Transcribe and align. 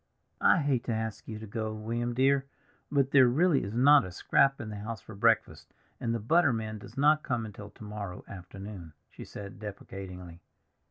"I 0.41 0.57
hate 0.61 0.83
to 0.85 0.91
ask 0.93 1.27
you 1.27 1.37
to 1.37 1.45
go, 1.45 1.75
William 1.75 2.15
dear, 2.15 2.47
but 2.91 3.11
there 3.11 3.27
really 3.27 3.63
is 3.63 3.75
not 3.75 4.03
a 4.03 4.09
scrap 4.09 4.59
in 4.59 4.69
the 4.69 4.77
house 4.77 4.99
for 4.99 5.13
breakfast, 5.13 5.75
and 5.99 6.11
the 6.15 6.19
butter 6.19 6.51
man 6.51 6.79
does 6.79 6.97
not 6.97 7.21
come 7.21 7.45
until 7.45 7.69
to 7.69 7.83
morrow 7.83 8.25
afternoon," 8.27 8.93
she 9.11 9.23
said 9.23 9.59
deprecatingly. 9.59 10.41